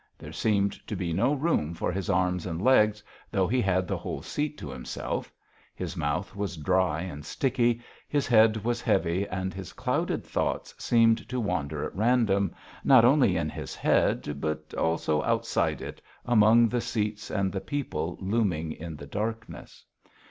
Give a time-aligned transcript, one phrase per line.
[0.17, 3.99] There seemed to be no room for his arms and legs, though he had the
[3.99, 5.31] whole seat to himself;
[5.75, 11.29] his mouth was dry and sticky, his head was heavy and his clouded thoughts seemed
[11.29, 12.51] to wander at random,
[12.83, 18.17] not only in his head, but also outside it among the seats and the people
[18.19, 19.85] looming in the darkness.